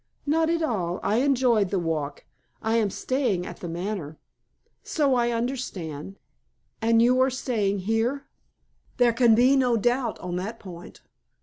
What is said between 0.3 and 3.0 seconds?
at all. I enjoyed the walk. I am